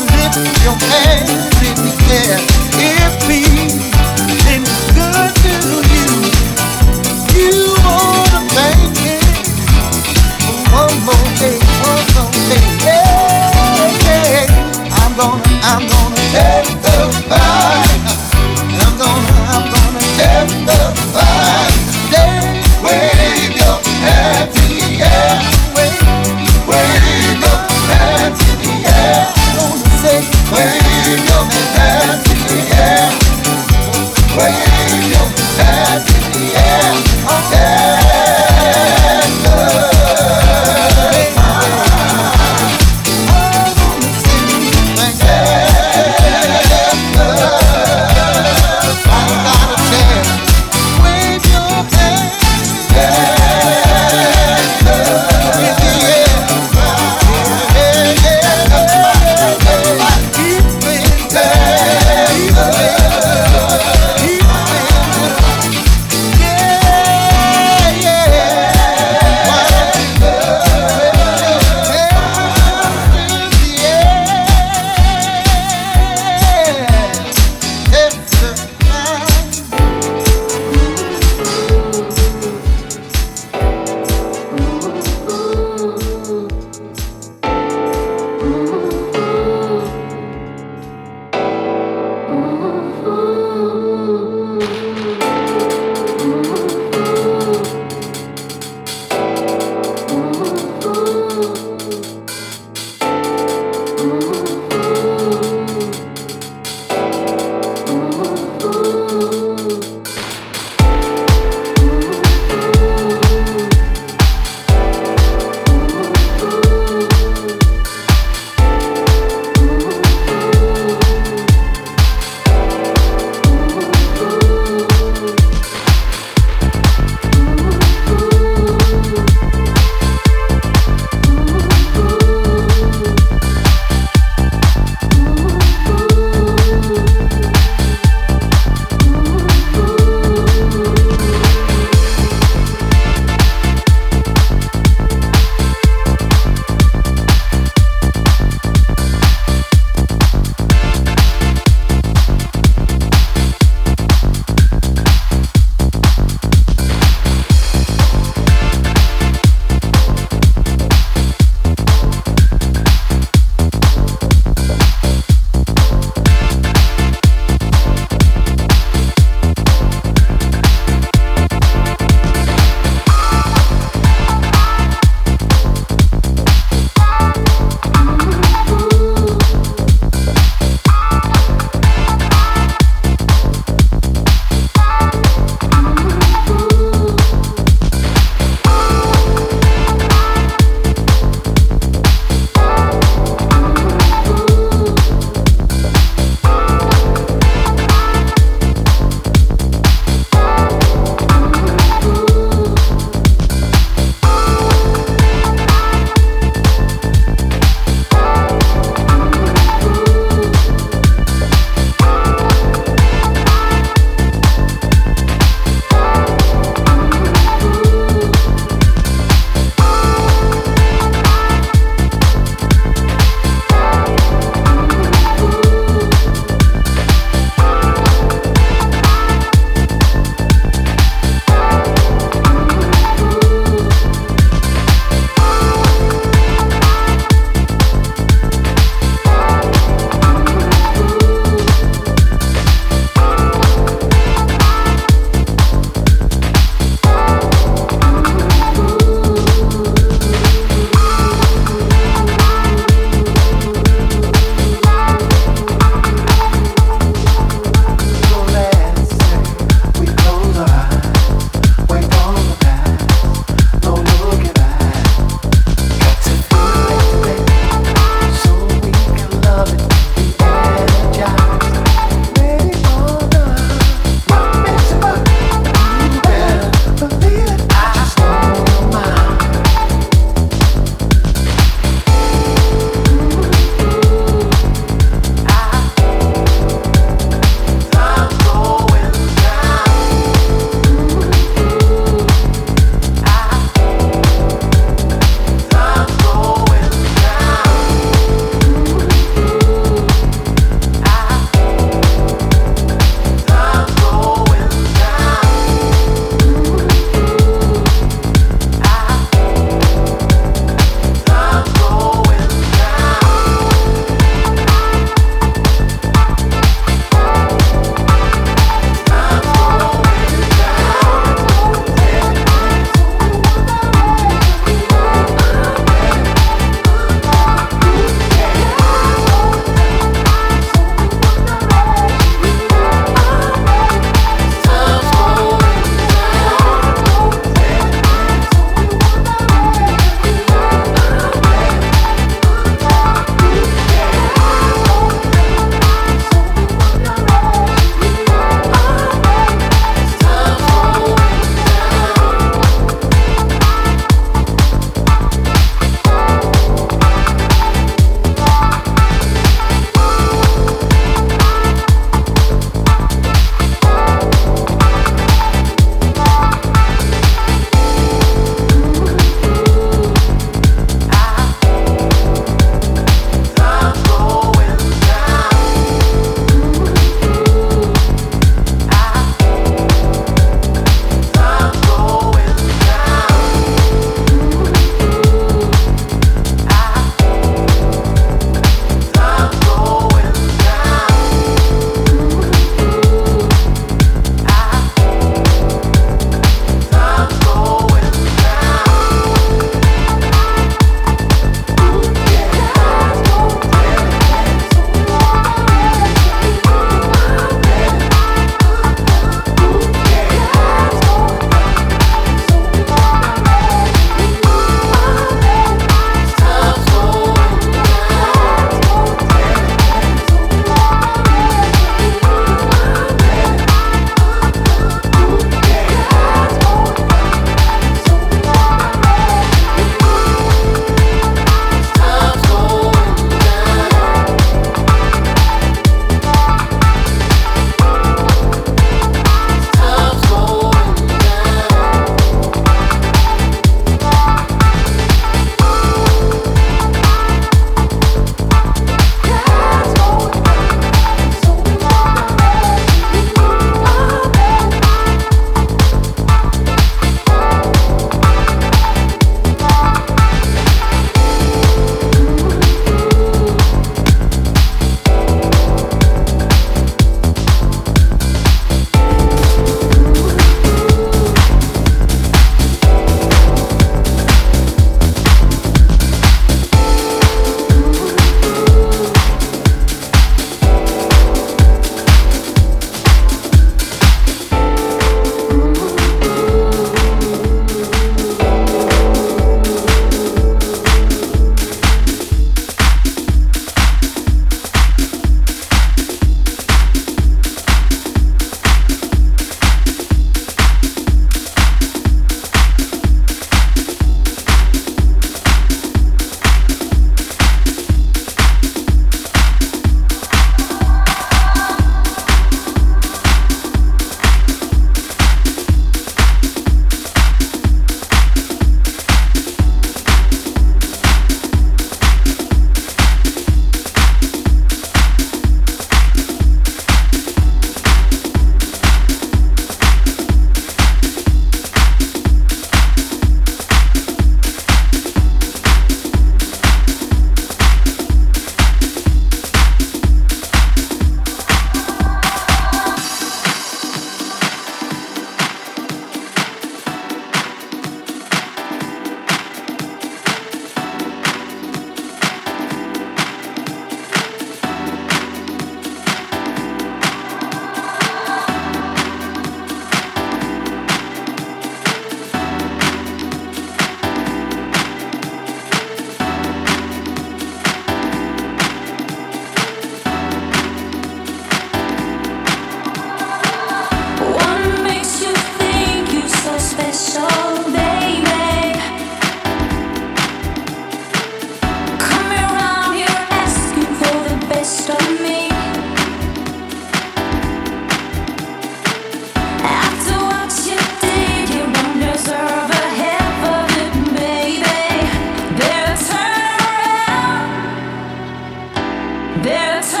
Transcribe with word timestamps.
There's 599.39 600.00